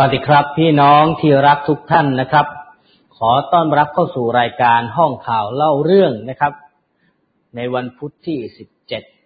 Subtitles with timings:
[0.00, 2.46] สวัสดีครับ พี่น้องที่รักทุกท่านนะครับ
[3.16, 6.52] ขอต้อนรับเข้าสู่รายการห้องข่าวเล่าเรื่องนะครับ
[7.56, 8.38] ในวันพุธที่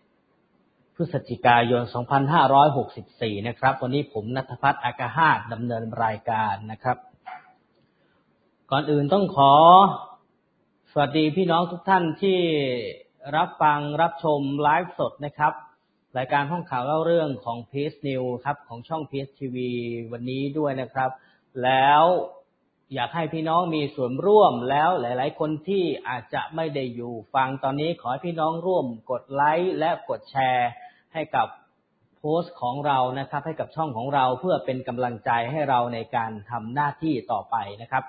[0.04, 1.82] 17 พฤศจิกายน
[2.64, 6.96] 2564 นะครับ วันนี้ผมนัทพัฒน์อากาฮาดดำเนินรายการนะครับ
[8.70, 9.54] ก่อนอื่นต้องขอ
[10.92, 12.38] สวัสดีพี่น้องทุกท่านที่
[13.36, 15.54] รับฟังรับชมไลฟ์สดนะครับ
[16.18, 19.56] รายการห้องข่าวเล่าเรื่องของ p ี e New ครับ ของช่อง p ี e TV
[20.12, 21.10] วันนี้ด้วยนะครับ
[21.64, 22.02] แล้ว
[22.94, 30.68] อยากให้พี่น้องมีส่วนร่วมแล้วหลาย ๆ คนที่อาจจะไม่ได้อยู่ฟังตอนนี้ขอให้พี่น้องร่วมกดไลค์และกดแชร์
[31.14, 31.48] ให้กับ
[32.18, 38.04] โพสต์ของเรานะครับ ให้กับช่องของเราเพื่อเป็นกำลังใจให้เราในการทำหน้าที่ต่อไปนะครับ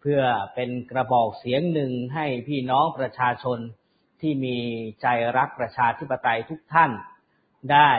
[0.00, 0.20] เพื่อ
[0.54, 3.58] เป็นกระบอกเสียงหนึ่งให้พี่น้องประชาชน
[4.20, 4.56] ที่มี
[5.02, 6.90] ใจรักประชาธิปไตยทุกท่าน
[7.72, 7.90] ได้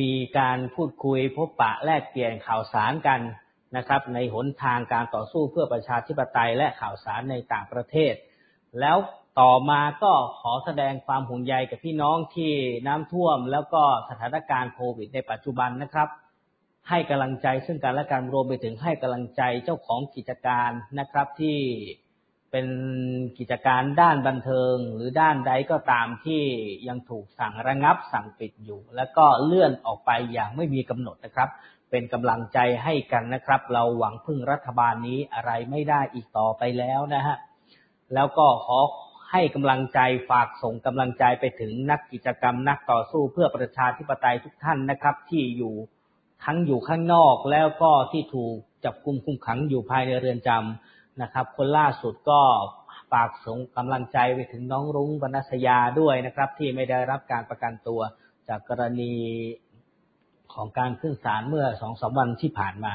[0.00, 3.20] มีการพูดคุยพบปะแลกเปลี่ยนข่าวสารกัน
[3.76, 8.14] นะครับ ในหนทางการต่อสู้เพื่อประชาธิปไตยและข่าวสารในต่างประเทศ
[8.80, 8.96] แล้ว
[9.40, 12.52] ต่อมาก็ขอแสดงความห่วงใยกับพี่น้องที่
[12.86, 16.08] น้ำท่วม แล้วก็สถานการณ์โควิดในปัจจุบันนะครับ
[16.88, 21.58] ให้กำลังใจซึ่งกันและกันรวมไปถึงให้กำลังใจเจ้าของกิจการนะครับที่
[22.52, 22.68] เป็น
[23.38, 26.42] กิจการด้านบันเทิง หรือด้านใดก็ตามที่
[26.88, 31.50] ยังถูกสั่งระงับสั่งปิดอยู่ แล้วก็เลื่อนออกไปอย่างไม่มีกำหนดนะครับ
[31.90, 37.36] เป็นกำลังใจให้กันนะครับ เราหวังพึ่งรัฐบาลนี้อะไรไม่ได้อีกต่อไปแล้วนะฮะ
[38.14, 38.78] แล้วก็ขอ
[39.30, 45.74] ให้กำลังใจฝากส่งกำลังใจไปถึงนักกิจกรรมนักต่อสู้เพื่อประชาธิปไตยทุกท่านนะครับ ที่อยู่
[46.44, 52.40] ทั้งอยู่ข้างนอกแล้วก็ที่ถูกจับกุมคุมขังอยู่ภายในเรือนจำ นะครับ คนล่าสุดก็
[53.12, 58.00] ฝากส่งกำลังใจไปถึงน้องรุ้งบรรณสยาด้วยนะครับ ที่ไม่ได้รับการประกันตัว
[58.48, 59.12] จากกรณี
[60.54, 62.94] ของการขึ้นศาลเมื่อสองสามวันที่ผ่านมา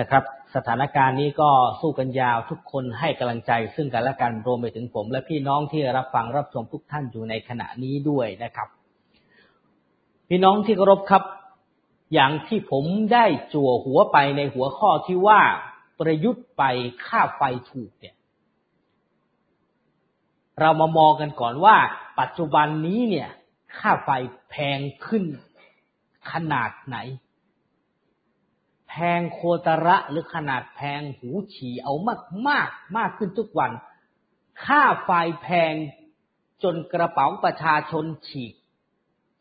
[0.00, 0.22] นะครับ
[0.54, 1.50] สถานการณ์นี้ก็
[1.80, 8.68] สู้กันยาวทุกคนให้กำลังใจ ซึ่งกันและกันรวมไปถึงผม และพี่น้องที่รับฟังรับชมทุกท่านอยู่ในขณะนี้ด้วยนะครับ
[10.28, 11.22] พี่น้องที่เคารพครับ
[12.14, 13.24] อย่างที่ผมได้
[13.54, 15.42] จั่วหัวไปในหัวข้อที่ว่า
[16.00, 16.62] ประยุทธ์ไป
[17.06, 18.16] ค่าไฟถูกเนี่ย
[20.60, 21.76] เรามามองกันก่อนว่า
[22.20, 23.28] ปัจจุบันนี้เนี่ย
[23.78, 24.10] ค่าไฟ
[24.50, 25.24] แพงขึ้น
[26.32, 26.96] ขนาดไหน
[28.88, 33.72] แพงโคตระหรือขนาดแพงหูฉี่เอามากมากมากขึ้นทุกวัน
[34.64, 35.10] ค่าไฟ
[35.42, 35.74] แพง
[36.62, 38.54] จนกระเป๋าประชาชนฉีก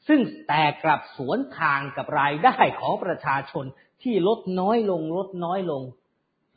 [0.07, 3.65] ซึ่งแต่กลับสวนทางกับรายได้ของประชาชน
[4.01, 5.83] ที่ลดน้อยลงลดน้อยลง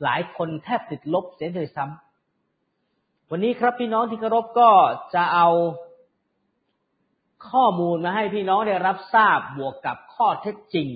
[0.03, 4.69] หลายคนแทบติดลบเสียเลยซ้ำวันนี้ครับพี่น้องที่เคารพก็
[5.13, 5.47] จะเอา
[7.49, 10.87] ข้อมูลมาให้พี่น้องได้รับทราบบวกกับข้อเท็จจริง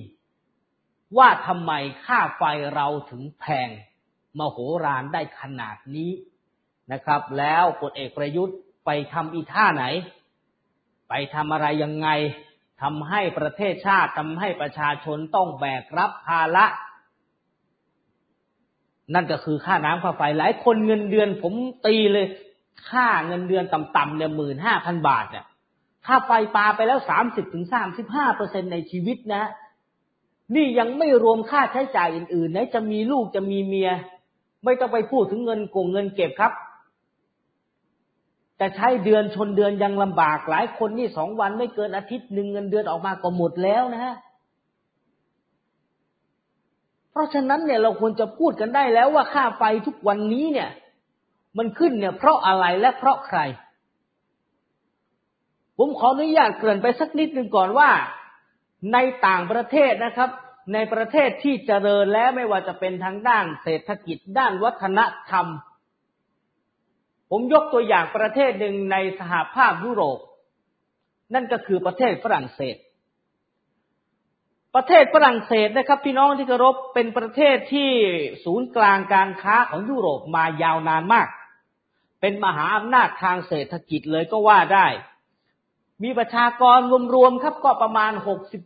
[1.17, 1.71] ว่าทำไม
[2.05, 3.69] ค่าไฟเราถึงแพง
[4.37, 6.11] มโหฬารได้ขนาดนี้
[6.91, 9.85] นะครับ แล้วพลเอกประยุทธ์ไปทำอีท่าไหน
[11.09, 12.09] ไปทำอะไรยังไง
[12.81, 16.65] ทำให้ประเทศชาติทำให้ประชาชนต้องแบกรับภาระ
[19.13, 21.53] นั่นก็คือค่าน้ำค่าไฟหลายคนเงินเดือน ผม
[21.85, 22.25] ตีเลย
[22.89, 25.45] ค่าเงินเดือนต่ำๆเนี่ยหมื่นห้าพันบาทเนี่ย
[26.05, 29.43] ค่าไฟปาไปแล้วสามสิบถึงสามสิบห้าเปอร์เซ็นในชีวิตนะ
[30.55, 33.91] นี่ยังไม่รวมค่าใช้จ่ายอื่นๆนะจะมีลูกจะมีเมีย
[34.63, 36.53] ไม่ต้องไปพูดถึงเงินกงเงินเก็บครับ
[38.59, 44.15] จะใช้เดือนชนเดือนยังลำบากหลายคนนี่สองวันไม่เกินอาทิตย์หนึ่งเงินเดือนออกมาก็หมดแล้วนะฮะ
[47.13, 50.69] เพราะฉะนั้นเนี่ยเราควรจะพูดกันได้แล้วว่าค่าไฟทุกวันนี้เนี่ย
[51.57, 53.39] มันขึ้นเนี่ย เพราะอะไรและเพราะใคร
[55.77, 57.89] ผมขออนุญาตเกริ่นไปสักนิดหนึ่งก่อนว่า
[58.93, 60.29] ในต่างประเทศนะครับ
[60.73, 64.99] ในประเทศที่เจริญแล้วไม่ว่าจะเป็นทางด้านเศรษฐกิจด้านวัฒน
[65.29, 65.47] ธรรม
[67.31, 70.19] ผมยกตัวอย่างประเทศหนึ่งในสหภาพยุโรป
[71.33, 72.77] นั่นก็คือประเทศฝรั่งเศส
[74.75, 77.91] ประเทศฝรั่งเศสนะครับ พี่น้องที่เคารพเป็นประเทศที่
[78.45, 81.27] ศูนย์กลางการค้าของยุโรปมายาวนานมาก
[82.21, 84.87] เป็นมหาอำนาจทางเศรษฐกิจเลยก็ว่าได้
[86.03, 86.77] มีประชากร
[87.15, 88.61] รวมๆครับก็ประมาณหกสิบ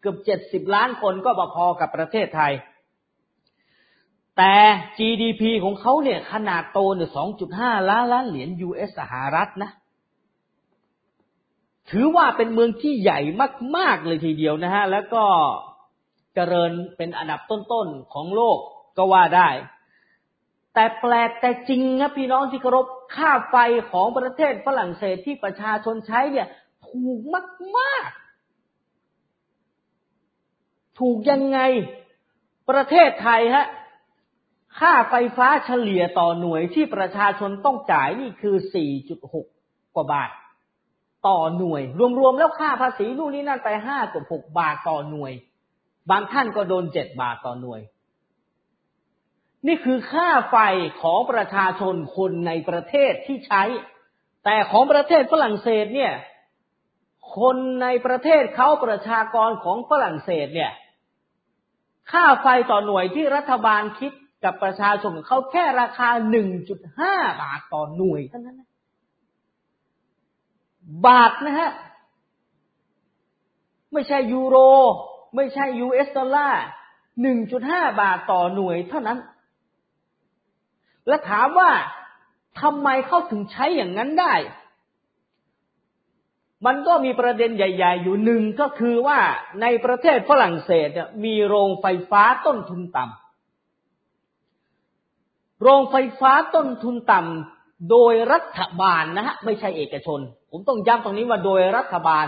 [0.00, 2.52] เกือบเจ็ดสิบล้านคนก็พอกับประเทศไทย
[4.36, 4.54] แต่
[4.98, 9.70] GDP ของเขาเนี่ยขนาดโตเนี่ยสองจุดห้าล้านล้านเหรียญ US สหรัฐนะ
[11.90, 13.20] ถือว่าเป็นเมืองที่ใหญ่
[13.76, 15.24] มาก ๆ เลยทีเดียวนะฮะ แล้วก็
[16.34, 18.58] เจริญเป็นอันดับต้น ๆ ของโลก
[18.96, 19.48] ก็ว่าได้
[20.74, 22.86] แต่แปลกแต่จริงนะพี่น้องที่เคารพ
[23.16, 23.56] ค่าไฟ
[23.90, 26.48] ของประเทศฝรั่งเศสที่ประชาชนใช้เนี่ย
[26.88, 27.20] ถูก
[27.78, 28.08] มาก
[29.74, 31.58] ๆ ถูกยังไง
[32.70, 33.66] ประเทศไทยฮะ
[34.78, 38.56] ค่าไฟฟ้าเฉลี่ยต่อหน่วยที่ประชาชนต้องจ่ายนี่คือ
[39.24, 40.30] 4.6 กว่าบาท
[41.26, 41.82] ต่อหน่วย
[42.18, 45.32] รวมๆแล้วค่าภาษีนู่นนี่นั่นไป5กับ6บาทต่อหน่วย
[46.10, 47.80] บางท่านก็โดน7บาทต่อหน่วย
[49.66, 50.56] นี่คือค่าไฟ
[51.02, 53.62] ของประชาชนคนในประเทศที่ใช้
[54.44, 56.12] แต่ของประเทศฝรั่งเศสเนี่ย
[57.36, 60.72] คนในประเทศเขาประชากรของฝรั่งเศสเนี่ย
[62.12, 64.12] ค่าไฟต่อหน่วยที่รัฐบาลคิด
[64.44, 66.08] กับประชาชนเขาแค่ราคา
[66.76, 68.67] 1.5 บาทต่อหน่วยเท่านั้น
[71.06, 71.70] บาทนะฮะ
[73.92, 74.56] ไม่ใช่ยูโร
[75.36, 76.62] ไม่ใช่ US dollar
[77.28, 79.18] 1.5บาทต่อหน่วยเท่านั้น
[81.06, 81.70] และถามว่า
[82.60, 84.34] ทำไมเขาถึงใช้อย่างนั้นได้
[86.66, 89.18] มันก็มีประเด็นใหญ่ ๆ อยู่หนึ่งก็คือว่า
[89.62, 90.88] ในประเทศฝรั่งเศส
[91.24, 93.14] มีโรงไฟฟ้าต้นทุนต่ำ
[95.62, 97.57] โรงไฟฟ้าต้นทุนต่ำ
[97.90, 100.20] โดยรัฐบาลนะฮะไม่ใช่เอกชน
[100.50, 102.26] ผมต้องย้ำตรงนี้ว่าโดยรัฐบาล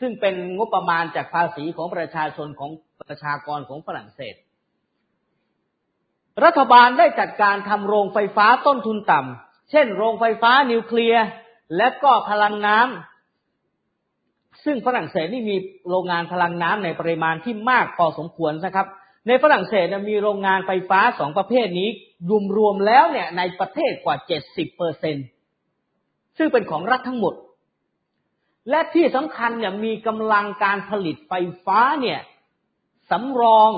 [0.00, 4.34] ซึ่งเป็นงบประมาณจากภาษีของประชาชนของประชากรของฝรั่งเศส
[6.44, 11.24] รัฐบาลได้จัดการทำโรงไฟฟ้าต้นทุนต่ำเช่น โรงไฟฟ้านิวเคลียร์
[11.76, 15.56] และก็พลังน้ำซึ่งฝรั่งเศสนี่มี
[15.88, 18.86] โรงงานพลังน้ำในปริมาณที่มากพอสมควรนะครับ
[19.26, 21.88] ในฝรั่งเศสมีโรงงานไฟฟ้าสองประเภทนี้
[22.56, 25.16] รวมๆแล้วเนี่ยในประเทศกว่าเจ็ดสิบเปอร์เซ็นต์
[26.38, 27.34] ซึ่งเป็นของรัฐทั้งหมด
[28.70, 31.32] และที่สำคัญเนี่ยมีกำลังการผลิตไฟ
[31.64, 32.20] ฟ้าเนี่ย
[33.10, 33.70] สำรอง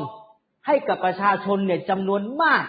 [0.66, 2.64] ให้กับประชาชนเนี่ยจำนวนมาก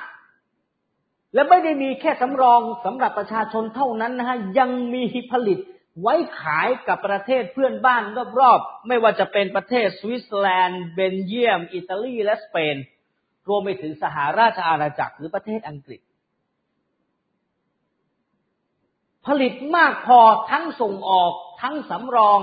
[1.34, 5.60] และไม่ได้มีแค่สำรองสำหรับประชาชนเท่านั้นนะฮะยังมีผลิต
[6.02, 8.04] ไว้ขายกับประเทศเพื่อนบ้าน
[8.40, 12.76] รอบๆ ไม่ว่าจะเป็นประเทศสวิตเซอร์แลนด์ เบลเยียม อิตาลี และสเปน
[13.48, 16.02] รวมไปถึงสหราชอาณาจักรหรือประเทศอังกฤษ
[19.26, 20.20] ผลิตมากพอ
[20.52, 21.32] ทั้งส่งออก
[21.62, 22.40] ทั้งสำรอง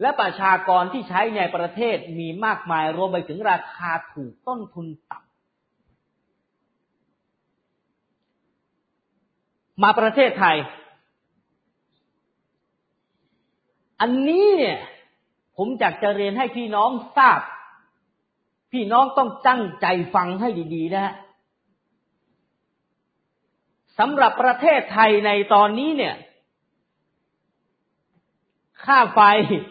[0.00, 5.28] และประชากรที่ใช้ในประเทศมีมากมายรวมไปถึงราคาถูกต้นทุนต่ำ
[9.82, 10.56] มาประเทศไทย
[14.00, 14.78] อันนี้เนี่ย
[15.56, 17.40] ผมอยากจะเรียนให้พี่น้องทราบ
[18.72, 21.14] พี่น้องต้องตั้งใจฟังให้ดี ๆ นะฮะ
[23.98, 26.14] สำหรับประเทศไทยในตอนนี้เนี่ย
[28.84, 29.20] ค่าไฟ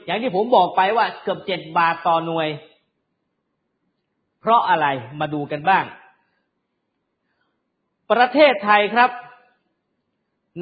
[0.06, 2.48] อย่างที่ผมบอกไปว่าเกือบเจ็ดบาทต่อหน่วย
[4.40, 4.88] เพราะอะไร
[5.20, 5.86] มาดูกันบ้าง
[8.12, 9.10] ประเทศไทยครับ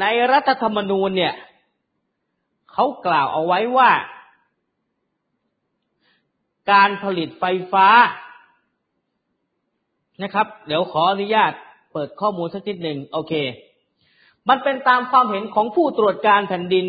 [0.01, 1.34] ในรัฐธรรมนูญเนี่ย
[2.72, 3.92] เขากล่าวเอาไว้ว่า
[6.72, 7.88] การผลิตไฟฟ้า
[10.24, 11.52] นะครับ เดี๋ยวขออนุญาต
[11.94, 13.34] เปิดข้อมูลสักนิดหนึ่งโอเค
[14.50, 16.86] มันเป็นตามความเห็นของผู้ตรวจการแผ่นดิน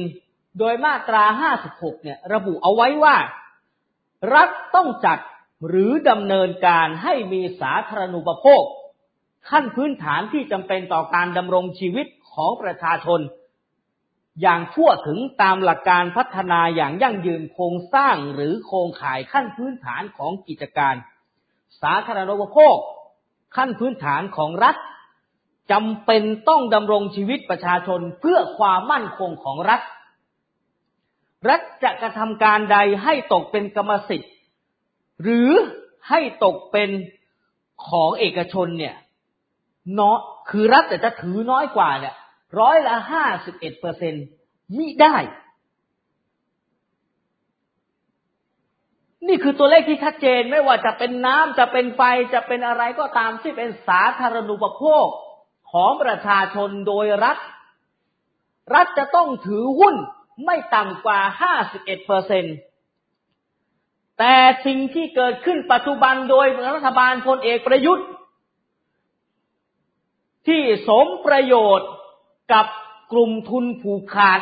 [0.59, 1.25] โดยมาตรา
[1.65, 3.17] 56 เนี่ย ระบุเอาไว้ว่า
[4.35, 5.19] รัฐต้องจัด
[5.69, 8.63] หรือดำเนินการให้มีสาธารณูปโภค
[9.51, 13.21] ขั้นพื้นฐานที่จำเป็นต่อการดำรงชีวิตของประชาชน
[14.43, 20.95] อย่างทั่วถึงตามหลักการพัฒนาอย่างยั่งยืนโครงสร้างหรือโครงข่ายขั้นพื้นฐานของกิจการ
[21.83, 22.77] สาธารณูปโภค
[23.57, 24.77] ขั้นพื้นฐานของรัฐ
[25.73, 29.81] จำเป็นต้องดำรงชีวิตประชาชนเพื่อความมั่นคงของรัฐ
[31.49, 34.33] รัฐจะกระทำการใดให้ตกเป็นกรรมสิทธิ์
[35.23, 35.51] หรือ
[36.09, 36.91] ให้ตกเป็น
[37.89, 38.97] ของเอกชนเนี่ย
[39.95, 40.19] เนาะ
[40.51, 42.15] คือรัฐแต่จะถือน้อยกว่าเนี่ย
[42.61, 44.25] ร้อยละห้าสิบเอ็ดเปอร์เซ็นต์
[44.77, 45.17] มิได้
[49.27, 52.03] นี่คือตัวเลขที่ชัดเจนไม่ว่าจะเป็นน้ำจะเป็นไฟ
[52.35, 55.07] จะเป็นอะไรก็ตามที่เป็นสาธารณูปโภค
[55.73, 57.39] ของประชาชนโดยรัฐ
[58.75, 59.95] รัฐจะต้องถือหุ้น
[60.45, 62.45] ไม่ต่ำกว่าห้าสิบเอ็ดเปอร์เซ็น
[64.19, 64.35] แต่
[64.67, 68.09] สิ่งที่เกิดขึ้นปัจจุบันโดยรัฐบาลพลเอกประยุทธ์
[70.47, 71.91] ที่สมประโยชน์
[72.53, 72.67] กับ
[73.13, 74.41] กลุ่มทุนผูกขาด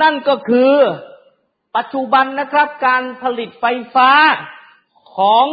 [0.00, 0.74] นั่นก็คือ
[1.78, 4.10] ปัจจุบันนะครับการผลิตไฟฟ้า
[5.16, 5.46] ของ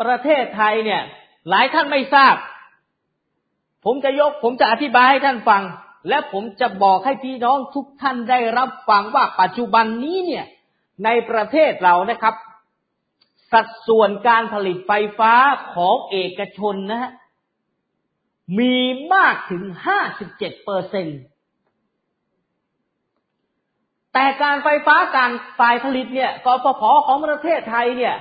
[0.00, 1.02] ประเทศไทยเนี่ย
[1.48, 2.36] หลายท่านไม่ทราบ
[3.84, 5.62] ผมจะยกผมจะอธิบายให้ท่านฟัง
[6.08, 10.46] และผมจะบอกให้พี่น้องทุกท่านได้รับฟังว่าปัจจุบันนี้เนี่ย
[11.04, 12.34] ในประเทศเรานะครับ
[13.52, 15.32] สัดส่วนการผลิตไฟฟ้า
[15.74, 17.10] ของเอกชนนะฮะ
[18.58, 18.76] มี
[19.14, 19.64] มากถึง
[20.14, 21.20] 57เปอร์เซ็นต์
[24.12, 28.16] แต่การไฟฟ้าการฝ่ายผลิตเนี่ยกฟผของประเทศไทยเนี่ย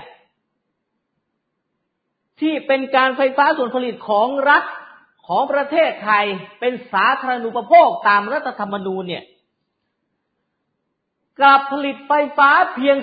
[2.39, 4.63] ที่เป็นการไฟฟ้าส่วนผลิตของรัฐ
[5.27, 6.25] ของประเทศไทย
[6.59, 9.23] เป็นสาธารณูปโภคตามรัฐธรรมนูญเนี่ย
[11.39, 12.97] กลับผลิตไฟฟ้าเพียง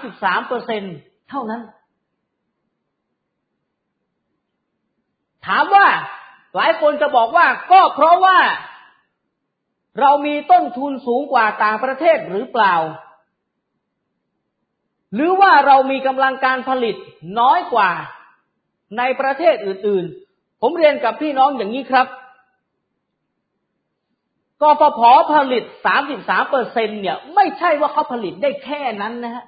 [0.00, 0.82] 33เปอร์เซ็น
[1.30, 1.62] เท่านั้น
[5.46, 5.86] ถามว่า
[6.56, 8.38] หลายคนจะบอกว่าก็เพราะว่า
[10.00, 12.74] เรามีต้นทุนสูงกว่าต่างประเทศหรือเปล่า
[15.14, 16.96] หรือว่าเรามีกำลังการผลิต
[17.40, 17.90] น้อยกว่า
[18.98, 22.06] ในประเทศอื่น ๆ ผมเรียนกับพี่น้องอย่างนี้ครับ
[24.60, 25.00] กฟผ
[25.32, 25.64] ผลิต
[26.06, 29.44] 33เปอร์เซ็นเนี่ยไม่ใช่ว่าเขาผลิตได้แค่นั้นนะฮะ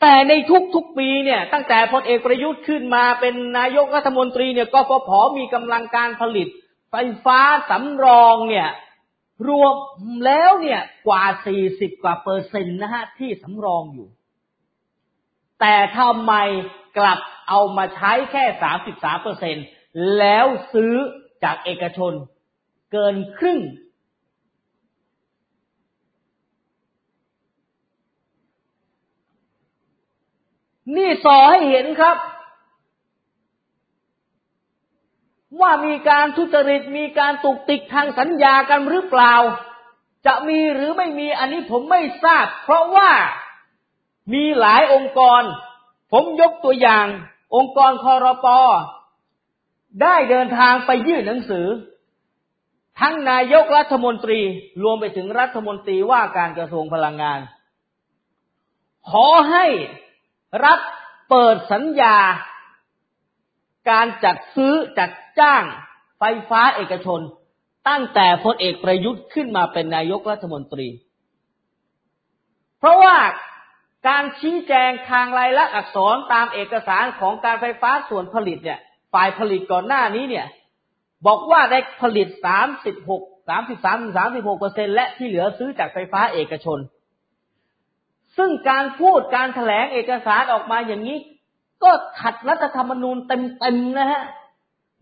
[0.00, 0.32] แต่ใน
[0.74, 6.48] ทุกๆปีเนี่ย ตั้งแต่พลเอกประยุทธ์ขึ้นมาเป็นนายกรัฐมนตรีเนี่ยกฟผมีกำลังการผลิต
[6.90, 8.68] ไฟฟ้าสำรองเนี่ย
[9.48, 9.74] รวม
[10.24, 11.24] แล้วเนี่ยกว่า
[11.64, 14.08] 40 กว่าเปอร์เซ็นต์นะฮะที่สำรองอยู่
[15.60, 16.32] แต่ทำไม
[16.98, 18.44] กลับเอามาใช้แค่
[18.82, 19.64] 33เปอร์เซ็นต์
[20.18, 20.94] แล้วซื้อ
[21.44, 22.12] จากเอกชน
[22.92, 23.60] เกินครึ่ง
[30.96, 32.16] นี่สอให้เห็นครับ
[35.60, 39.34] ว่ามีการทุจริตมีการตุกติกทางสัญญากันหรือเปล่า
[40.26, 43.10] จะมีหรือไม่มีอันนี้ผมไม่ทราบ เพราะว่า
[44.32, 45.42] มีหลายองค์กร
[46.12, 47.06] ผมยกตัวอย่าง
[47.56, 48.60] องค์กรคอรปอ
[50.02, 51.66] ได้เดินทางไปยื่นหนังสือ
[53.00, 54.40] ทั้งนายกรัฐมนตรี
[54.82, 57.40] รวมไปถึงรัฐมนตรีว่าการกระทรวงพลังงาน
[59.10, 59.66] ขอให้
[60.64, 60.80] รัฐ
[61.30, 62.16] เปิดสัญญา
[63.90, 65.64] การจัดซื้อจัดจ้าง
[66.18, 67.20] ไฟฟ้าเอกชน
[67.88, 70.88] ตั้งแต่พลเอกประยุทธ์ขึ้นมาเป็นนายกรัฐมนตรี
[72.78, 73.16] เพราะว่า
[74.08, 78.80] การชี้แจงทางลายลักษณ์อักษรตามเอกสารของการไฟฟ้าส่วนผลิตเนี่ย
[79.12, 80.46] ฝ่ายผลิตก่อนหน้านี้เนี่ย
[81.26, 82.28] บอกว่าได้ผลิต
[82.88, 86.78] 36 33 36เปอร์เซ็นและที่เหลือซื้อจากไฟฟ้าเอกชน
[88.36, 91.18] ซึ่งการพูดการถแถลงเอกสารออกมาอย่างนี้
[91.82, 91.90] ก็
[92.20, 94.22] ขัดรัฐธรรมนูญเต็มๆนะฮะ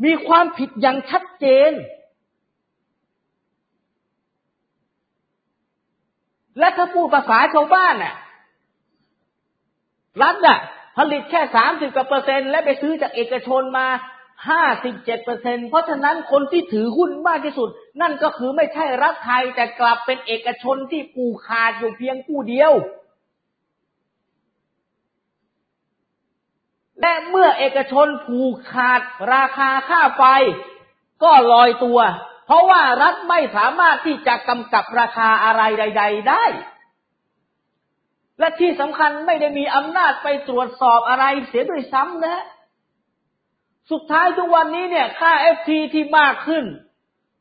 [0.04, 1.73] มีความผิดอย่างชัดเจน
[6.59, 8.14] และถ้าพูดภาษาชาวบ้านน่ะ
[10.23, 10.59] รัฐน่ะ
[10.97, 13.87] ผลิตแค่สามสิบกว่าเปอร์เซ็นต์และไปซื้อจากเอกชนมา
[14.49, 17.69] ห้าสิบเจ็ดเปอร์เซ็นเพราะฉะนั้นคนที่ถือหุ้นมากที่สุด
[18.00, 22.73] นั่นก็คือไม่ใช่รัฐไทยแต่กลับเป็นเอกชนที่ปูขาดอยู่เพียงผู้เดียว
[27.00, 29.00] และเมื่อเอกชนผูกขาด
[29.32, 30.22] ราคาค่าไฟ
[31.22, 32.00] ก็ลอยตัว
[32.46, 36.44] เพราะว่ารัฐไม่สามารถที่จะกำกับราคาอะไรใด ๆ ได้
[38.38, 42.42] และที่สำคัญไม่ได้มีอำนาจไปตรวจสอบอะไรเสียด้วยซ้ำนะ
[43.90, 46.64] สุดท้ายทุกวันนี้เนี่ยค่าเอฟทีที่มากขึ้น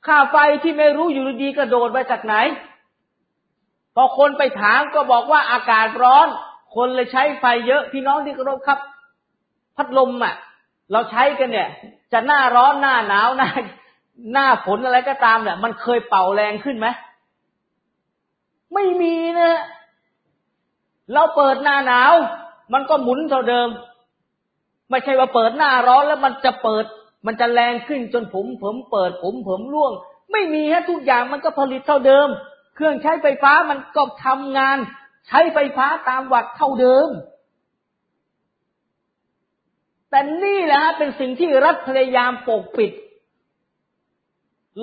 [0.08, 2.36] ค่าไฟที่ไม่รู้อยู่ดีกระโดดมาจากไหน
[3.96, 6.28] พอคนไปถามก็บอกว่าอากาศร้อน
[6.76, 8.80] คนเลยใช้ไฟเยอะพี่น้องที่กรบครับ
[9.76, 10.36] พัดลมอะ
[10.92, 11.70] เราใช้กันเนี่ย
[12.14, 13.50] จะหน้าร้อนหน้าหนาวหน้า
[14.34, 16.88] หน้าฝนอะไรก็ตามเนี่ย มันเคยเป่าแรงขึ้นไหม
[18.74, 19.54] ไม่มีนะ
[21.14, 22.14] เราเปิดหน้าหนาว
[22.74, 23.70] มันก็หมุนเท่าเดิม
[24.90, 26.86] ไม่ใช่ว่าเปิดหน้าร้อนแล้วมันจะเปิด
[27.26, 29.92] มันจะแรงขึ้นจนผมผมเปิดผมผมร่วง
[30.32, 32.28] ไม่มีฮะทุกอย่างมันก็ผลิตเท่าเดิม
[32.76, 34.78] เครื่องใช้ไฟฟ้ามันก็ทำงาน
[35.28, 37.08] ใช้ไฟฟ้าตามวัดเท่าเดิม
[40.14, 42.92] แต่นี่แหละฮะเป็นสิ่งที่รัฐพยายามปกปิด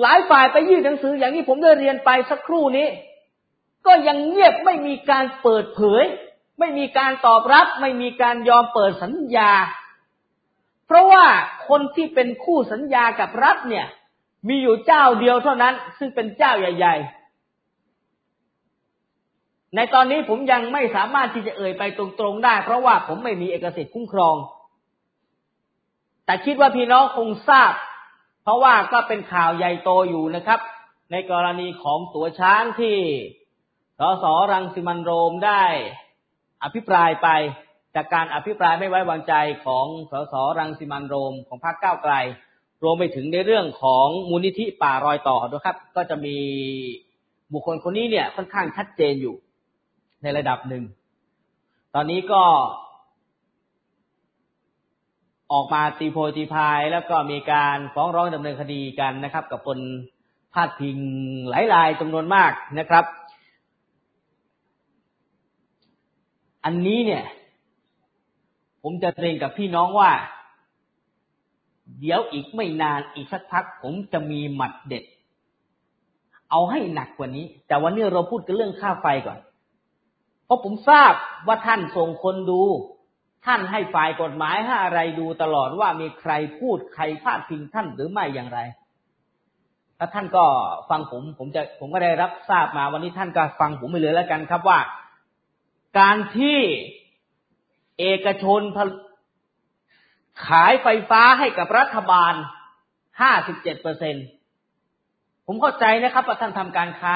[0.01, 2.87] หลายฝ่ายไปยื่นหนังสืออย่างที่ผมได้เรียนไปสักครู่นี้
[3.85, 6.03] ก็ยังเงียบไม่มีการเปิดเผย
[6.59, 9.51] ไม่มีการตอบรับ ไม่มีการยอมเปิดสัญญา
[10.87, 11.25] เพราะว่า
[11.69, 13.85] คนที่เป็นคู่สัญญากับรัฐเนี่ย
[14.47, 16.95] มีอยู่เจ้าเดียวเท่านั้น ซึ่งเป็นเจ้าใหญ่
[18.95, 24.37] ๆในตอนนี้ผมยังไม่สามารถที่จะเอ่ยไปตรงๆได้ เพราะว่าผมไม่มีเอกสิทธิ์คุ้มครอง
[26.31, 27.73] แต่คิดว่าพี่น้องคงทราบ
[28.43, 30.59] เพราะว่าก็เป็นข่าวใหญ่โตอยู่นะครับ
[31.11, 32.97] ในกรณีของตัวช้างที่
[33.99, 35.63] สสรังสิมันโรมได้
[36.63, 37.27] อภิปรายไป
[37.95, 39.33] จากการอภิปรายไม่ไว้วางใจ
[39.65, 42.13] ของสสรังสิมันโรมของพรรคก้าวไกล
[42.83, 46.37] รวมไปถึงในเรื่องของมูลนิธิป่ารอยต่อด้วยครับ ก็จะมี
[47.53, 49.35] บุคคลคนนี้เนี่ยค่อนข้างชัดเจนอยู่
[50.23, 50.83] ในระดับหนึ่ง
[51.95, 52.43] ตอนนี้ก็
[55.51, 59.79] ออกมาตีโพยตีพาย แล้วก็มีการฟ้องร้องดำเนินคดีกันนะครับ กับคน
[60.53, 60.97] พาดพิง
[61.49, 63.05] หลายรายจำนวนมากนะครับ
[66.65, 67.23] อันนี้เนี่ย
[68.83, 70.11] ผมจะเรียนกับพี่น้องว่า
[71.99, 75.03] เดี๋ยวอีกไม่นานอีกสักพัก ผมจะมีหมัดเด็ด
[76.49, 79.39] เอาให้หนักกว่านี้ แต่วันนี้เราพูดกันเรื่องค่าไฟก่อน
[80.45, 81.13] เพราะผมทราบ
[81.47, 82.61] ว่าท่านส่งคนดู
[83.45, 88.59] ท่านให้ฝ่ายกฎหมายให้อะไรดูตลอดว่ามีใครพูดใครพาดพิงท่านหรือไม่อย่างไร
[89.97, 90.45] แล้วท่านก็
[90.89, 94.79] ฟังผมผมจะผมก็ได้รับทราบมาวันนี้ท่านก็ฟังผมไปเลยแล้วกันครับว่า
[95.99, 96.59] การที่
[97.99, 98.61] เอกชน
[100.47, 102.33] ขายไฟฟ้าให้กับรัฐบาล
[103.21, 104.15] ห้าสิบเจ็ดเปอร์เซ็น
[105.47, 107.15] ผมเข้าใจนะครับว่าท่านทำการค้า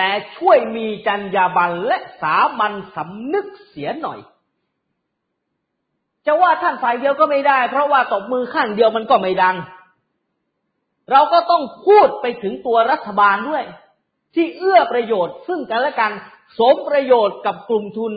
[0.00, 4.18] แต่ช่วยมีจรรยาบรรณและสามัญสำนึกเสียหน่อย
[6.26, 9.56] จะว่าท่านฝ่ายเดียวก็ไม่ได้ เพราะว่าตบมือข้างเดียวมันก็ไม่ดัง
[11.12, 13.64] เราก็ต้องพูดไปถึงตัวรัฐบาลด้วย
[14.34, 16.12] ที่เอื้อประโยชน์ซึ่งกันและกัน
[16.58, 18.12] สมประโยชน์กับกลุ่มทุน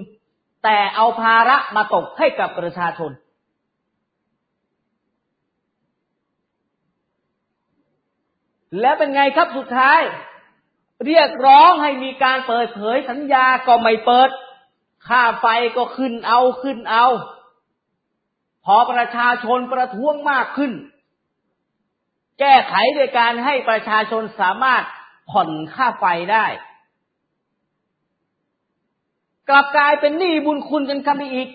[0.64, 3.12] แต่เอาภาระมาตกให้กับประชาชน
[8.80, 10.02] และเป็นไงครับสุดท้าย
[11.06, 14.30] เรียกร้องให้มีการเปิดเผยสัญญาก็ไม่เปิด
[15.08, 15.46] ค่าไฟ
[15.78, 17.08] ก็ขึ้นเอาขึ้นเอา
[18.66, 20.72] พอประชาชนประท้วงมากขึ้น
[22.40, 24.84] แก้ไขโดยการให้ประชาชนสามารถ
[25.30, 26.46] ผ่อนค่าไฟได้
[29.50, 31.50] กลับกลายเป็นหนี้บุญคุณกันกันไปอีก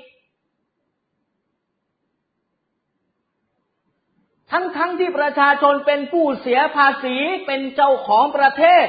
[4.51, 8.87] ทั้งๆทที่ประชาชนเป็นผู้เสียภาษีเป็นเจ้าของประเทศ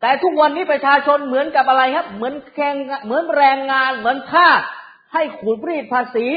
[0.00, 4.60] แต่ทุกวันนี้ประชาชนเหมือนกับอะไรครับ เหมือนแข่งเหมือนแรงงาน เหมือนทาส
[5.12, 6.28] ให้ขูดรีดภาษี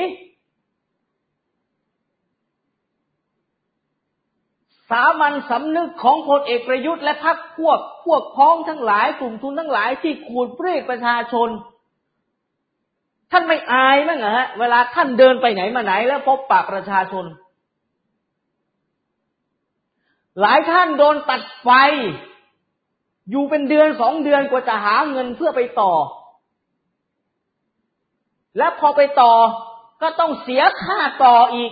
[4.90, 11.50] สามัญสำนึกของพลเอกประยุทธ์และพรรคพวกพวกพ้องทั้งหลายกลุ่มทุนทั้งหลายที่ขูดรีดประชาชน
[13.32, 17.26] ท่านไม่อายมั้งเหรอฮะเวลาท่านเดินไปไหนมาไหน แล้วพบปะประชาชน
[20.42, 21.70] หลายท่านโดนตัดไฟ
[23.30, 25.94] อยู่เป็นเดือนสองเดือนกว่าจะหาเงินเพื่อไปต่อ
[28.58, 29.34] และพอไปต่อ
[30.02, 31.72] ก็ต้องเสียค่าต่ออีก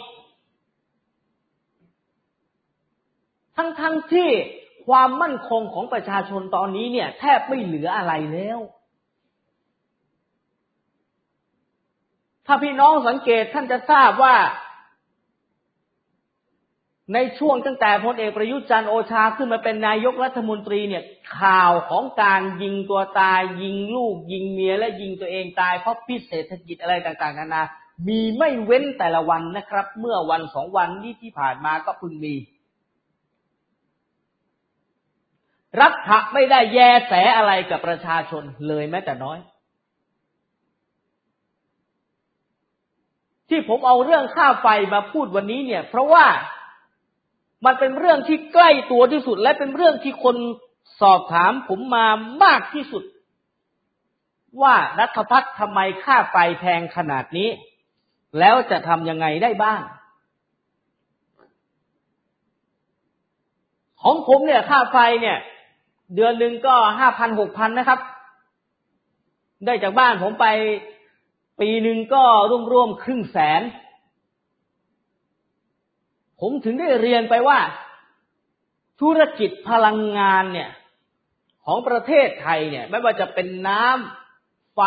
[3.55, 3.83] ทั้งๆท
[4.13, 4.29] ที่
[4.87, 8.59] ความมั่นคงของประชาชนตอนนี้เนี่ย แทบไม่เหลืออะไรแล้ว
[12.45, 14.35] ถ้าพี่น้องสังเกตท่านจะทราบว่า
[17.13, 21.03] ในช่วงตั้งแต่พลเอกประยุทธ์จันโอชาขึ้นมาเป็นนายกรัฐมนตรีเนี่ย
[21.39, 27.63] ข่าวของการยิงตัวตาย ยิงลูก ยิงเมียและยิงตัวเองตายเพราะพิษเศรษฐกิจอะไรต่างๆนานา
[28.07, 32.35] มีไม่เว้นแต่ละวันนะครับ เมื่อวันสองวันนี้ที่ผ่านมาก็พึงมี
[35.79, 35.93] รัฐ
[36.33, 39.39] ไม่ได้แยแสอะไรกับประชาชนเลยแม้แต่น้อย
[43.49, 46.25] ที่ผมเอาเรื่องค่าไฟมาพูดวันนี้เนี่ย เพราะว่า
[47.65, 50.35] มันเป็นเรื่องที่ใกล้ตัวที่สุด และเป็นเรื่องที่คน
[51.01, 52.07] สอบถามผมมา
[52.43, 53.03] มากที่สุด
[54.61, 57.49] ว่ารัฐพัฒน์ทำไมค่าไฟแพงขนาดนี้
[58.39, 59.81] แล้วจะทำยังไงได้บ้าง
[64.01, 65.37] ของผมเนี่ยค่าไฟเนี่ย
[66.15, 67.99] เดือนหนึ่งก็ห้าพันหกพันนะครับ
[69.65, 70.47] ได้จากบ้านผมไป
[71.61, 73.61] ปีหนึ่งก็ร่วมร่วมครึ่งแสน
[76.41, 77.59] ผมถึงได้เรียนไปว่า
[79.01, 80.69] ธุรกิจพลังงานเนี่ย
[81.65, 84.81] ของประเทศไทยเนี่ย ไม่ว่าจะเป็นน้ำไฟ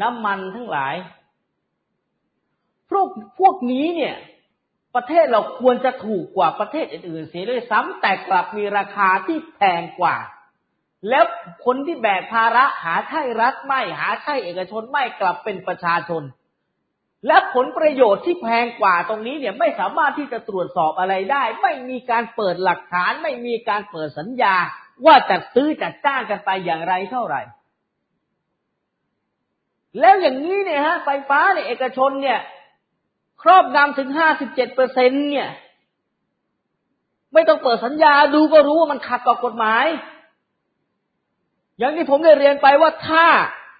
[0.00, 0.94] น้ำมันทั้งหลาย
[2.88, 3.06] พวก
[3.40, 4.16] พวกนี้เนี่ย
[4.94, 10.16] ประเทศเราควรจะถูกกว่าประเทศอื่นๆเสียด้วยซ้ำแต่กลับมีราคาที่แพงกว่า
[11.08, 11.24] แล้ว
[11.64, 16.22] คนที่แบกภาระหาใช่รัฐไม่หาใช่เอกชนไม่กลับเป็นประชาชน
[17.26, 24.54] และผลประโยชน์ที่แพงกว่าตรงนี้เนี่ยไม่สามารถที่จะตรวจสอบอะไรได้ ไม่มีการเปิดหลักฐาน ไม่มีการเปิดสัญญา
[25.06, 27.42] ว่าจัดซื้อจัดจ้างกันไปอย่างไรเท่าไหร่
[30.00, 32.40] แล้วอย่างนี้เนี่ยฮะไฟฟ้าเนี่ยเอกชนเนี่ย
[33.42, 35.48] ครอบงำถึงห้าสิบเจ็ดเปอร์เซ็นเนี่ย
[37.34, 39.86] ไม่ต้องเปิดสัญญาดูก็รู้ว่ามันขัดต่อกฎหมาย
[41.78, 43.26] อย่างที่ผมได้เรียนไปว่าถ้า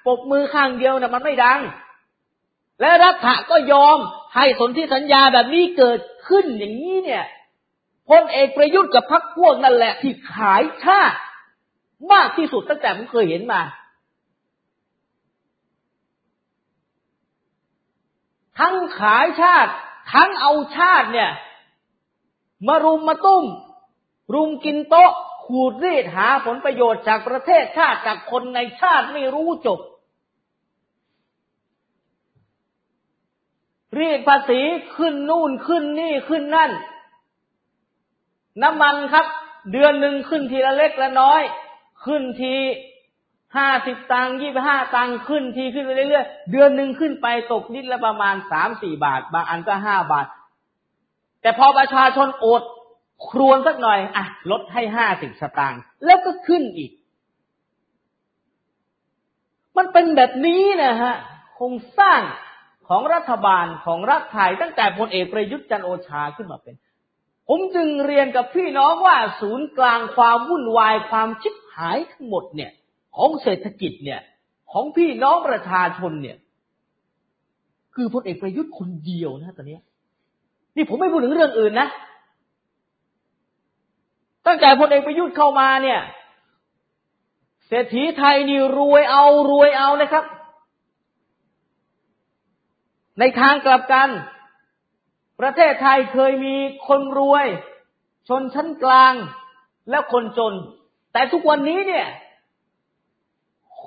[0.07, 1.61] ปกมือข้างเดียวนะ่ะมันไม่ดัง
[2.83, 3.99] และรัฐะก็ยอม
[4.37, 7.25] ให้สนธิสัญญาแบบนี้เกิดขึ้นอย่างนี้เนี่ย
[8.09, 11.19] พลเอกประยุทธ์กับพรรคพวกนั่นแหละที่ขายชาติ
[12.13, 13.63] มากที่สุดตั้งแต่ผมเคยเห็นมา
[18.59, 19.73] ทั้งขายชาติ
[20.13, 21.31] ทั้งเอาชาติเนี่ย
[22.69, 23.45] มารุมมาตุ้ม
[24.35, 29.79] รุมกินโต๊ะขขูดรีดหาผลประโยชน์จากประเทศชาติจากคนในชาติไม่รู้จบ
[33.99, 34.61] รีดภาษี
[34.97, 36.71] ขึ้นนู่นขึ้นนี่ขึ้นนั่น
[38.63, 39.27] น้ำมันครับ
[39.73, 41.43] เดือนหนึ่งขึ้นทีละเล็กละน้อย
[42.05, 42.55] ขึ้นที
[43.57, 50.27] ห้าสิบตังค์ยี่ห้าตังค์ขึ้นทีขึ้นไปเรื่อยๆเดือนหนึ่งขึ้นไปตกนิดละประมาณสามสี่บาท บางอันก็ห้าบาท
[51.43, 52.63] แต่พอประชาชนอด
[53.29, 56.91] ครวนสักหน่อยอะลดให้ห้าสิบสตางค์แล้วก็ขึ้นอีก
[59.77, 61.15] มันเป็นแบบนี้นะฮะ
[61.55, 62.21] โครงสร้าง
[62.95, 66.75] ของรัฐบาลของรัฐไทย ตั้งแต่พลเอกประยุทธ์จันโอชาขึ้นมาเป็น
[67.49, 72.71] ผมจึงเรียนกับพี่น้องว่าศูนย์กลางความวุ่นวายความชิบหายทั้งหมดเนี่ย
[73.17, 74.21] ของเศรษฐกิจเนี่ย
[74.73, 76.37] ของพี่น้องประชาชนเนี่ย
[77.95, 79.79] คือพลเอกประยุทธ์คนเดียวนะตอนนี้
[80.77, 81.89] นี่ผมไม่พูดถึงเรื่องอื่นนะ
[84.47, 86.01] ตั้งแต่พลเอกประยุทธ์เข้ามาเนี่ย
[87.67, 90.25] เศรษฐีไทยนี่รวยเอารวยเอานะครับ
[93.19, 94.09] ในทางกลับกัน
[95.41, 96.57] ประเทศไทยเคยมี
[96.89, 97.47] คนรวย
[98.29, 99.15] ชนชั้นกลาง
[99.91, 100.55] และคนจน
[101.13, 102.07] แต่ทุกวันนี้เนี่ย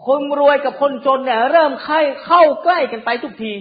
[0.07, 3.53] คนรวยกับคนจนเนี่ย เริ่มเข้าเข้าใกล้กันไปทุกที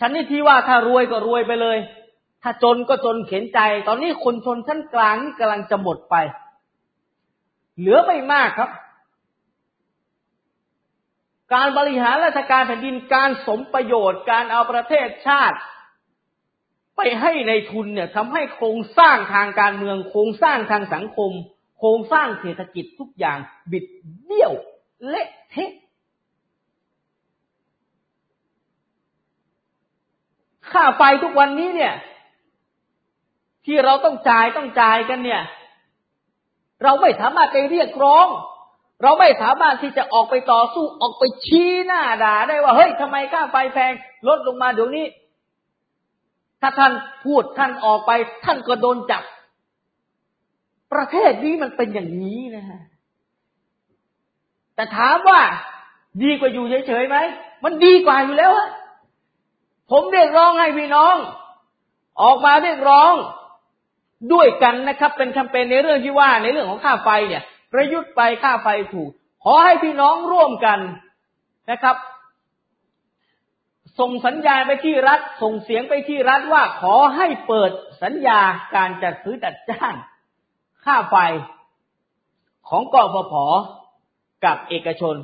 [0.00, 1.78] ฉันนี่ที่ว่าถ้ารวยก็รวยไปเลย
[2.42, 6.14] ถ้าจนก็จนเข็นใจ ตอนนี้คนชนชั้นกลางนี่กำลังจะหมดไป
[7.78, 8.70] เหลือไม่มากครับ
[11.54, 15.56] การบริหารราชการแผ่นดินการสมประโยชน์ การเอาประเทศชาติ
[16.96, 21.32] ไปให้ในทุนเนี่ยทำให้โครงสร้างทางการเมือง โครงสร้างทางสังคม
[21.78, 23.38] โครงสร้างเศรษฐกิจทุกอย่าง
[23.72, 23.86] บิด
[24.24, 24.52] เบี้ยว
[25.08, 25.72] เละเทะ
[30.70, 31.94] ค่าไฟทุกวันนี้เนี่ย
[33.66, 35.42] ที่เราต้องจ่ายต้องจ่ายกันเนี่ย
[36.82, 38.26] เราไม่สามารถไปเรียกร้อง
[39.02, 43.92] เราไม่สามารถที่จะออกไปต่อสู้ออกไปชี้หน้าด่าได้ว่าเฮ้ยทำไมค่าไฟแพง
[44.28, 45.06] ลดลงมาเดี๋ยวนี้
[46.60, 46.92] ถ้าท่าน
[47.24, 48.10] พูดท่านออกไป
[48.44, 49.22] ท่านก็โดนจับ
[50.92, 52.80] ประเทศนี้มันเป็นอย่างนี้นะฮะ
[54.74, 55.40] แต่ถามว่า
[56.22, 57.16] ดีกว่าอยู่เฉยๆไหม
[57.64, 58.70] มันดีกว่าอยู่แล้วฮะ
[59.90, 61.16] ผมเรียกร้องให้พี่น้อง
[62.22, 63.12] ออกมาเรียกร้อง
[64.32, 69.10] ด้วยกันนะครับ เป็นแคมเปญในเรื่องที่ว่าในเรื่องของค่าไฟเนี่ย ประยุทธ์ไปค่าไฟถูก
[69.44, 70.80] ขอให้พี่น้องร่วมกัน
[71.70, 71.96] นะครับ
[73.98, 77.70] ส่งสัญญาณไปที่รัฐ ส่งเสียงไปที่รัฐว่าขอให้เปิด
[78.02, 78.40] สัญญา
[78.76, 79.94] การจัดซื้อจัดจ้าง
[80.84, 81.16] ค่าไฟ
[82.68, 83.34] ของกฟผ
[84.44, 85.16] กับเอกชน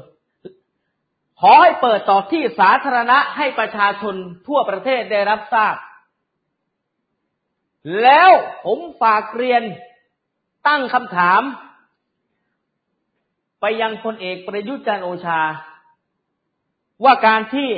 [1.40, 4.14] ขอให้เปิดต่อที่สาธารณะให้ประชาชน
[4.46, 5.76] ทั่วประเทศได้รับทราบ
[8.02, 8.30] แล้ว
[8.64, 9.62] ผมฝากเรียน
[10.66, 11.42] ตั้งคำถาม
[13.80, 15.40] ยังพลเอกประยุทธ์จันโอชา
[17.04, 17.70] ว่าการที่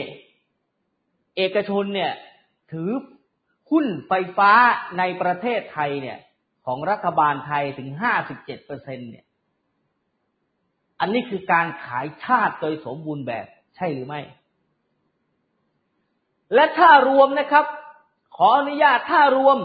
[1.36, 2.12] เอกชนเนี่ย
[2.72, 2.90] ถือ
[3.70, 4.52] หุ้นไฟฟ้า
[4.98, 6.18] ในประเทศไทยเนี่ย
[6.66, 9.24] ของรัฐบาลไทยถึงห้าสิบเจ็ดเปอร์เซ็นเนี่ย
[11.00, 13.46] อันนี้คือการขายชาติโดยสมบูรณ์แบบ
[13.76, 14.20] ใช่หรือไม่
[16.54, 17.64] และถ้ารวมนะครับ
[18.36, 19.58] ขออนุญาตถ้ารวม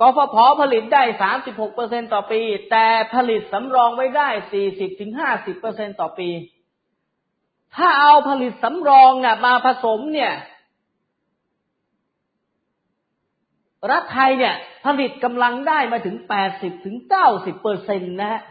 [0.00, 1.02] กฟผผลิตได้
[1.38, 4.28] 36เปอร์เซ็นต่อปี แต่ผลิตสำรองไว้ได้
[4.64, 6.30] 40ถึง50เปอร์เซ็นต่อปี
[7.76, 10.32] ถ้าเอาผลิตสำรองนี่ยมาผสมเนี่ย
[13.90, 14.54] รัฐไทยเนี่ย
[14.86, 16.16] ผลิตกำลังได้มาถึง
[16.50, 16.96] 80ถึง
[17.30, 18.42] 90เปอร์เซ็นตนะฮะ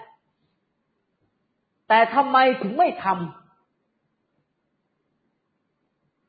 [1.87, 3.15] แต่ทำไมถึงไม่ทำ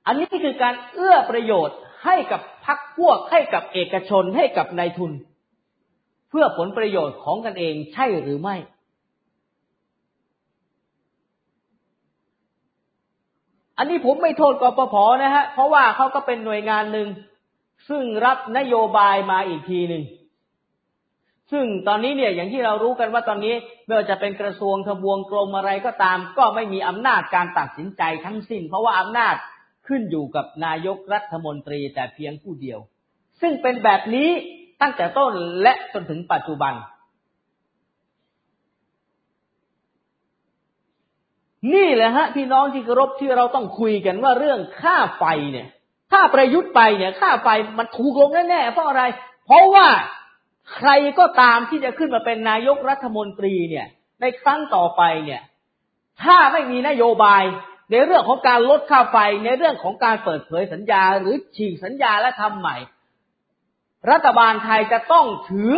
[0.06, 5.12] อันนี้คือการเอื้อประโยชน์ให้กับ พักพวกให้กับเอกชนให้กับนายทุน
[6.30, 8.56] เพื่อผลประโยชน์ของกันเองใช่หรือไม่
[13.78, 17.08] อันนี้ผมไม่โทษกปพนะฮะ เพราะว่าเขาก็เป็นหน่วยงานหนึ่ง
[17.88, 20.04] ซึ่งรับนโยบายมาอีกทีหนึ่ง
[21.52, 23.54] ซึ่งตอนนี้เนี่ยอย่างที่เรารู้กันว่าตอนนี้
[23.86, 29.34] ไม่ว่าจะเป็นกระทรวงทบวงกรมอะไรก็ตาม ก็ไม่มีอำนาจการตัดสินใจทั้งสิ้น เพราะว่าอำนาจ
[29.88, 32.78] ขึ้นอยู่กับนายกรัฐมนตรีแต่เพียงผู้เดียว
[33.40, 34.30] ซึ่งเป็นแบบนี้
[34.82, 36.74] ตั้งแต่ต้นและจนถึงปัจจุบัน
[41.74, 45.68] นี่แหละฮะพี่น้องที่เคารพที่เราต้องคุยกันว่าเรื่องค่าไฟเนี่ย
[46.12, 47.48] ถ้าประยุทธ์ไปเนี่ย ค่าไฟ
[47.78, 49.02] มันถูกลงแน่ๆเพราะอะไร
[49.46, 49.86] เพราะว่า
[50.74, 53.86] ใครก็ตามที่จะขึ้นมาเป็นนายกรัฐมนตรีเนี่ย
[54.20, 55.42] ในครั้งต่อไปเนี่ย
[56.22, 57.42] ถ้าไม่มีนโยบาย
[57.90, 62.76] ในเรื่องของการลดค่าไฟในเรื่องของการเปิดเผยสัญญา หรือฉีกสัญญาและทำใหม่
[64.10, 65.72] รัฐบาลไทยจะต้องถือ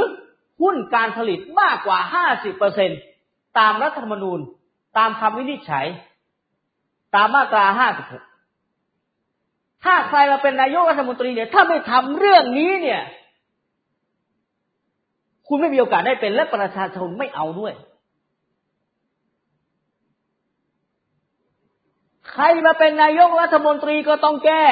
[0.62, 2.90] หุ้นการผลิตมากกว่าห้าสิบเปอร์เซ็น
[3.59, 4.40] ตามรัฐธรรมนูญ
[4.99, 5.87] ตามคำวินิจฉัย
[7.14, 8.07] ตามมาตราห้าสิบ
[9.85, 13.03] ถ้าใครมาเป็นนายกรัฐมนตรีเนี่ย ถ้าไม่ทำเรื่องนี้เนี่ย
[15.49, 17.75] คุณไม่มีโอกาสได้เป็นและประชาชนไม่เอาด้วย
[22.30, 24.64] ใค รมาเป็นนายกรัฐมนตรีก็ต้องแก้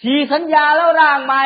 [0.00, 1.44] ฉีสัญญาแล้วร่างใหม่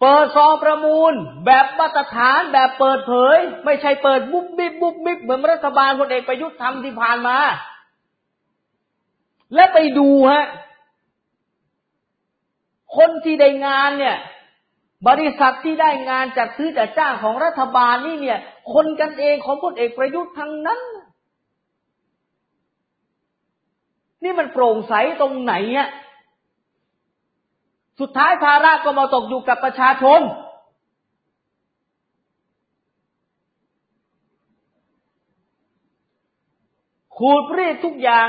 [0.00, 1.12] เปิดซองประมูล
[1.46, 7.38] แบบมาตรฐานแบบเปิดเผย ไม่ใช่เปิดบุบบิบบุบบิบเหมือนรัฐบาลพลเอกประยุทธ์ทำที่ผ่านมา
[9.54, 10.46] และไปดูฮะ
[12.96, 14.16] คนที่ได้งานเนี่ย
[15.08, 18.38] บริษัทที่ได้งานจัดซื้อจัดจ้างของรัฐบาลนี่เนี่ย
[18.72, 20.80] คนกันเองของพลเอกประยุทธ์ทั้งนั้น
[24.22, 25.88] นี่มันโปร่งใสตรงไหนอะ
[28.00, 30.20] สุดท้ายภาระก็มาตกอยู่กับประชาชน
[37.16, 38.28] ขูดรีดทุกอย่าง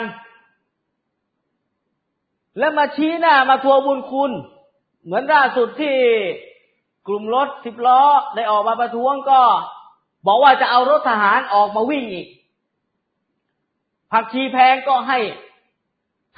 [2.60, 4.32] และมาชี้หน้ามาทัวบุญคุณ
[5.04, 5.98] เหมือนล่าสุดที่
[7.08, 8.02] กลุ่มรถสิบล้อ
[8.36, 9.42] ได้ออกมาประท้วงก็
[10.28, 12.28] บอกว่าจะเอารถทหารออกมาวิ่งอีก
[14.12, 15.20] ผักชีแพงก็ให้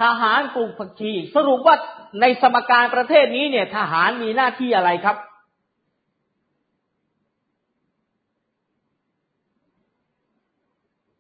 [0.02, 1.76] ทหารปลูกผักชี สรุปว่า
[2.22, 5.18] ในสมการประเทศนี้เนี่ย ทหารมีหน้าที่อะไรครับ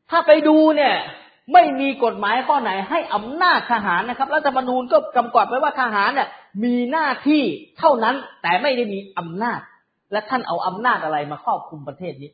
[0.10, 0.96] ถ้าไปดูเนี่ย
[1.54, 6.30] ไม่มีกฎหมายข้อไหนให้อำนาจทหารนะครับรัฐธรรมนูญก็กำกับไว้ว่าทหารเนี่ย
[6.64, 7.44] มีหน้าที่
[7.80, 9.60] เท่านั้นแต่ไม่ได้มีอำนาจ
[10.12, 12.32] และท่านเอาอำนาจอะไรมาครอบคุมประเทศนี้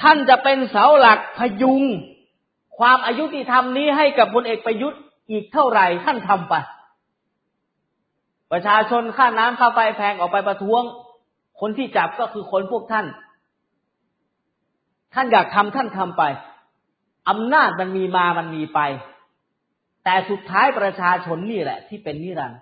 [0.00, 1.82] ท่านจะเป็นเสาหลักพยุง
[2.78, 6.54] ความอายุติธรรมนี้ให้กับพลเอกประยุทธ์อีกเท่าไหร่ท่านทำไป
[8.52, 10.82] ประชาชนค่าน้ำค่าไฟแพงออกไปประท้วง
[11.60, 13.06] คนที่จับก็คือคนพวกท่าน
[15.14, 16.22] ท่านอยากทำท่านทำไป
[17.28, 18.80] อำนาจมันมีมามันมีไป
[20.04, 22.60] แต่สุดท้ายประชาชนนี่แหละ ที่เป็นนิรันดร์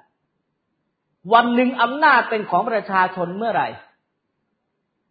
[1.33, 3.69] วันหนึ่งอำนาจเป็นของประชาชนเมื่อไหร่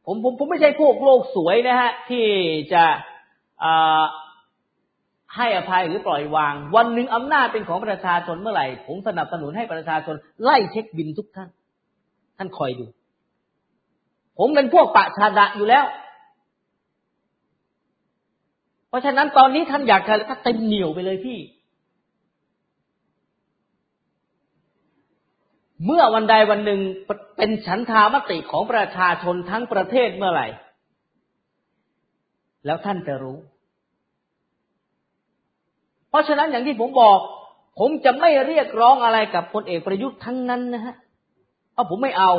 [0.06, 2.26] ผมผมผมไม่ใช่พวกโลกสวยนะฮะ ที่
[2.74, 2.84] จะ
[5.36, 11.50] ให้อภัยหรือปล่อยวาง วันหนึ่งอำนาจเป็นของประชาชนเมื่อไหร่ ผมสนับสนุนให้ประชาชน ไล่เช็คบินทุกท่าน
[12.38, 12.86] ท่านคอยดู
[14.40, 15.86] ผมเป็นพวกปะชาดะอยู่แล้ว
[18.90, 21.40] เพราะฉะนั้นตอนนี้ท่านอยากจะก็เต็มเหนียวไปเลยพี่
[25.86, 26.80] เมื่อวันใดวันหนึ่ง
[27.38, 30.48] เป็นฉันทามติของประชาชนทั้งประเทศเมื่อไหร่
[32.66, 33.38] แล้วท่านจะรู้
[36.10, 37.20] เพราะฉะนั้นอย่างที่ผมบอก
[37.80, 40.96] ผมจะไม่เรียกร้องอะไรกับพลเอกประยุทธ์ทั้งนั้นนะฮะ
[41.74, 42.32] เพราะผมไม่เอา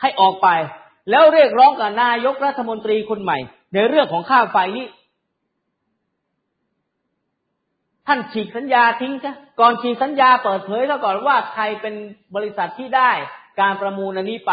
[0.00, 0.48] ให้ออกไป
[1.10, 3.38] แล้วเรียกร้องกับนายกรัฐมนตรีคนใหม่
[3.74, 4.86] ในเรื่องของค่าไฟนี้
[8.06, 11.94] ท่านฉีกสัญญาทิ้งซะก่อนฉีกสัญญาเปิดเผยแล้วก่อนว่าใครเป็น
[12.34, 13.10] บริษัทที่ได้
[13.60, 14.52] การประมูลอันนี้ไป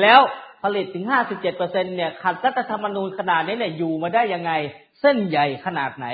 [0.00, 0.20] แล้ว
[0.62, 4.52] ผลิตถึงห้าสิบเจ็ดเปอร์เซ็นเนี่ยขัดรัฐธรรมนูญขนาดนี้เนี่ยอยู่มาได้ยังไง
[5.00, 6.06] เส้นใหญ่ขนาดไหน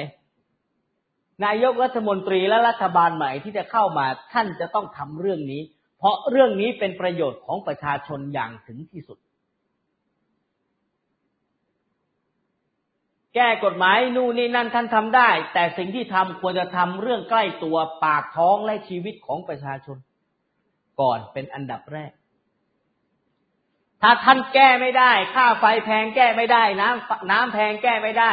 [1.45, 5.63] นายกรัฐมนตรีและรัฐบาลใหม่ที่จะเข้ามาท่านจะต้องทำเรื่องนี้
[5.99, 9.19] เพราะเรื่องนี้เป็นประโยชน์ของประชาชนอย่างถึงที่สุด
[13.35, 19.97] แก้กฎหมายนู่นนี่นั่นท่านทำได้ แต่สิ่งที่ทำควรจะทำเรื่องใกล้ตัวปากท้องและชีวิตของประชาชน
[21.01, 22.13] ก่อนเป็นอันดับแรก
[24.03, 28.33] ถ้าท่านแก้ไม่ได้ ค่าไฟแพงแก้ไม่ได้ น้ำน้ำแพงแก้ไม่ได้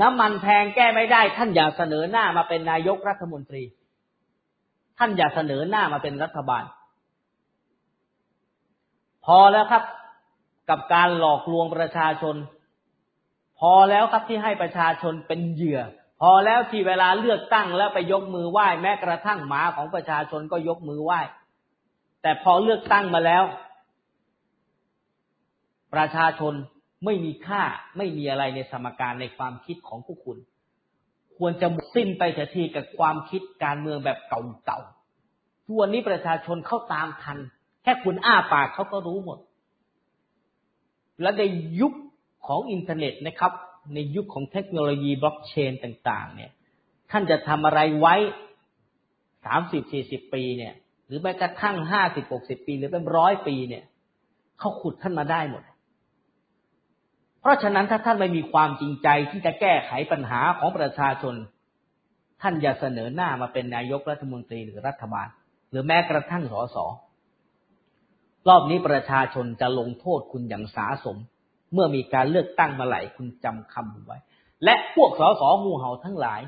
[0.00, 3.62] น้ำมันแพงแก้ไม่ได้ ท่านอย่าเสนอหน้ามาเป็นนายกรัฐมนตรี
[4.98, 6.64] ท่านอย่าเสนอหน้ามาเป็นรัฐบาล
[9.24, 9.84] พอแล้วครับ
[10.70, 12.36] กับการหลอกลวงประชาชน
[13.60, 15.80] พอแล้วครับที่ให้ประชาชนเป็นเหยื่อ
[16.22, 21.20] พอแล้วที่เวลาเลือกตั้งแล้วไปยกมือไหว้แม้กระทั่งหมาของประชาชนก็ยกมือไหว้
[22.22, 23.44] แต่พอเลือกตั้งมาแล้ว
[25.94, 26.54] ประชาชน
[27.04, 27.62] ไม่มีค่า
[27.96, 30.38] ไม่มีอะไรในสมการในความคิดของผู้คุณ
[31.36, 37.38] ควรจะหมดสิ้นไปเสียทีกับความคิดการเมืองแบบเก่าๆทุกวันนี้ประชาชนเข้าตามทัน
[37.82, 39.38] แค่คุณอ้าปากเขาก็รู้หมด
[41.20, 41.42] และใน
[41.80, 41.92] ยุค
[42.46, 43.52] ของอินเทอร์เน็ตนะครับ
[43.94, 46.50] ในยุคของเทคโนโลยีบล็อกเชนต่าง ๆ เนี่ย
[47.10, 48.14] ท่านจะทำอะไรไว้
[49.44, 50.74] สามสิบสี่สิบปีเนี่ย
[51.06, 53.84] หรือแม้กระทั่งห้าสิบหกสิบปี หรือเป็นร้อยปีเนี่ย
[54.58, 55.62] เขาขุดท่านมาได้หมด
[57.40, 61.34] เพราะฉะนั้นถ้าท่านไม่มีความจริงใจที่จะแก้ไขปัญหาของประชาชน
[62.42, 65.28] ท่านอย่าเสนอหน้ามาเป็นนายกรัฐมนตรีหรือรัฐบาล
[65.70, 66.76] หรือแม้กระทั่งสส
[68.48, 71.16] รอบนี้ประชาชนจะลงโทษคุณอย่างสาสม
[71.72, 74.18] เมื่อมีการเลือกตั้งเมื่อไหร่คุณจำคำไว้
[74.64, 76.40] และพวกสสงูเห่าทั้งหลาย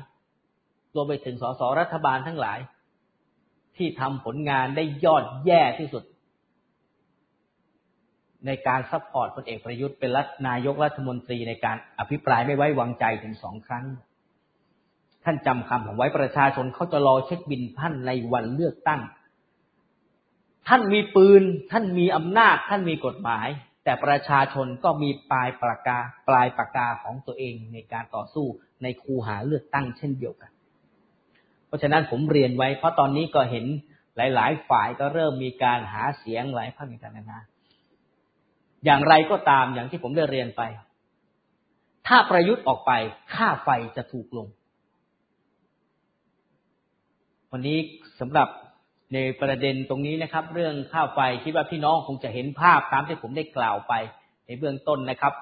[0.95, 2.59] รวมไปถึงสสรัฐบาลทั้งหลาย
[3.77, 6.03] ที่ทำผลงานได้ยอดแย่ที่สุด
[8.45, 13.85] ในการ support พลเอกประยุทธ์เป็นรัฐนายกรัฐมนตรีในการอภิปรายไม่ไว้วางใจถึงสองครั้ง
[15.23, 19.01] ท่านจำคำผมไว้ประชาชนเขาจะรอเช็คบินท่านในวันเลือกตั้ง
[20.67, 23.47] ท่านมีปืน ท่านมีอำนาจ ท่านมีกฎหมาย
[23.91, 28.47] แต่ประชาชนก็มีปลายปากกาปลายปากกาของตัวเองในการต่อสู้
[28.83, 30.51] ในคูหาเลือกตั้งเช่นเดียวกัน
[31.67, 33.65] เพราะฉะนั้นผมเรียนไว้ เพราะตอนนี้ก็เห็น
[34.15, 37.39] หลาย ๆ ฝ่ายก็เริ่มมีการหาเสียงหลายภาคการนานา
[38.85, 40.61] อย่างไรก็ตามอย่างที่ผมได้เรียนไป
[42.07, 42.91] ถ้าประยุทธ์ออกไป
[43.33, 44.47] ค่าไฟจะถูกลง
[47.51, 47.77] วันนี้
[48.19, 48.47] สำหรับ
[49.13, 53.93] ในประเด็นตรงนี้นะครับ เรื่องค่าไฟคิดว่าพี่น้องคงจะเห็นภาพตามที่ผมได้กล่าวไป
[54.45, 55.33] ในเบื้องต้นนะครับ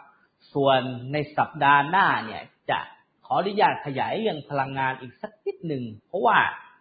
[0.53, 0.79] ส่วน
[1.13, 2.79] ในสัปดาห์หน้าเนี่ยจะ
[3.25, 6.37] ขออนุญาตขยายเรื่องพลังงานอีกสักนิดหนึ่งเพราะว่า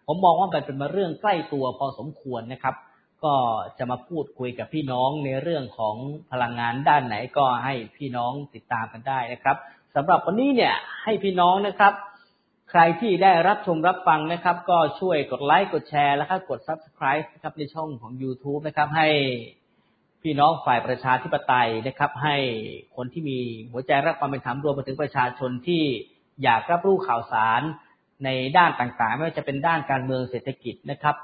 [0.06, 2.74] ผมมองว่ามันเป็นมาเรื่องใกล้ตัวพอสมควรนะครับ
[3.24, 3.34] ก็
[3.78, 5.96] จะมาพูดคุยกับพี่น้องในเรื่องของ
[6.32, 9.56] พลังงานด้านไหนก็ให้พี่น้องติดตามกันได้นะครับ
[9.94, 11.92] สำหรับวันนี้เนี่ยให้พี่น้องนะครับ
[12.70, 19.08] ใครที่ได้รับชมรับฟังนะครับ ก็ช่วยกดไลค์กดแชร์แล้วก็กด subscribe นะครับในช่องของ YouTube นะครับให้
[20.22, 22.36] พี่น้องฝ่ายประชาธิปไตยนะครับ ให้
[22.96, 23.38] คนที่มี
[23.72, 25.82] หัวใจรักความเป็นธรรมรวมไปถึงประชาชนที่
[26.42, 27.62] อยากรับรู้ข่าวสาร
[28.24, 31.16] ในด้านต่างๆ ไม่ว่าจะเป็นด้านการเมืองเศรษฐกิจนะครับ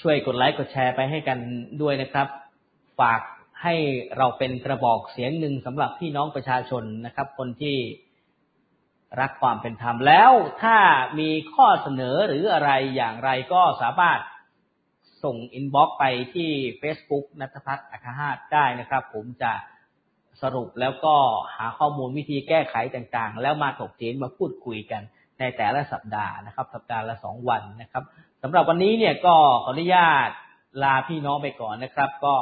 [0.00, 1.38] ช่วยกดไลค์กดแชร์ไปให้กัน
[1.82, 2.28] ด้วยนะครับ
[3.00, 3.20] ฝาก
[3.62, 3.74] ให้
[4.16, 7.76] เราเป็นกระบอกเสียงหนึ่งสำหรับพี่น้องประชาชนนะครับ คนที่
[9.20, 10.78] รักความเป็นธรรมแล้วถ้า
[11.18, 14.20] มีข้อเสนอหรืออะไรอย่างไรก็สามารถ
[15.24, 16.04] ส่ง inbox ไป
[16.34, 16.50] ที่
[16.80, 19.52] Facebook นัทพัฒน์อัคาหาตได้นะครับ ผมจะ
[20.42, 21.16] สรุปแล้วก็
[21.56, 25.02] หาข้อมูลวิธีแก้ไขต่างๆ แล้วมาถกเถียงมาพูดคุยกัน
[25.38, 28.04] ในแต่ละสัปดาห์นะครับ สัปดาห์ละสองวันนะครับ
[28.42, 29.34] สำหรับวันนี้เนี่ยก็
[29.64, 30.28] ขออนุญาต
[30.82, 32.34] ลาพี่น้องไปก่อนนะครับ ก็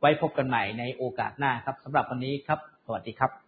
[0.00, 3.41] ไว้พบกันใหม่ในโอกาสหน้าครับสำหรับวันนี้ครับ สวัสดีครับ